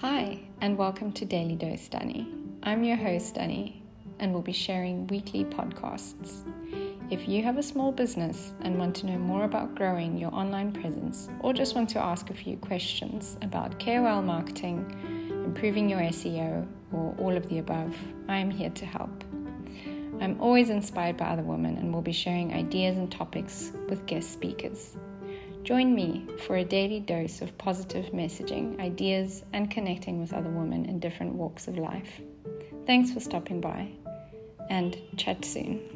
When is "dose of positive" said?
27.00-28.12